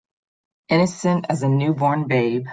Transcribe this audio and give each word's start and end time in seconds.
Innocent 0.69 1.27
as 1.29 1.43
a 1.43 1.47
new 1.47 1.75
born 1.75 2.07
babe. 2.07 2.47